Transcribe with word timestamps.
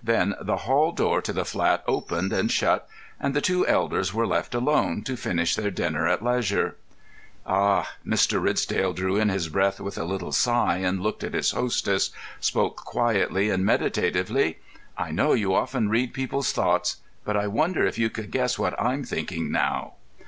Then 0.00 0.36
the 0.40 0.58
hall 0.58 0.92
door 0.92 1.18
of 1.18 1.34
the 1.34 1.44
flat 1.44 1.82
opened 1.88 2.32
and 2.32 2.52
shut, 2.52 2.88
and 3.18 3.34
the 3.34 3.40
two 3.40 3.66
elders 3.66 4.14
were 4.14 4.28
left 4.28 4.54
alone 4.54 5.02
to 5.02 5.16
finish 5.16 5.56
their 5.56 5.72
dinner 5.72 6.06
at 6.06 6.22
leisure. 6.24 6.76
"Ah!" 7.44 7.90
Mr. 8.06 8.40
Ridsdale 8.40 8.92
drew 8.92 9.16
in 9.16 9.28
his 9.28 9.48
breath 9.48 9.80
with 9.80 9.98
a 9.98 10.04
little 10.04 10.30
sigh, 10.30 10.76
and, 10.76 11.00
looking 11.00 11.26
at 11.30 11.34
his 11.34 11.50
hostess, 11.50 12.12
spoke 12.38 12.76
quietly 12.84 13.50
and 13.50 13.64
meditatively. 13.64 14.58
"I 14.96 15.10
know 15.10 15.32
you 15.32 15.52
often 15.52 15.88
read 15.88 16.14
people's 16.14 16.52
thoughts, 16.52 16.98
but 17.24 17.36
I 17.36 17.48
wonder 17.48 17.84
if 17.84 17.98
you 17.98 18.08
could 18.08 18.30
guess 18.30 18.56
what 18.60 18.80
I'm 18.80 19.02
thinking 19.02 19.50
now?" 19.50 19.94